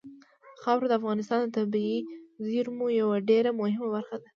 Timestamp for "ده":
4.21-4.27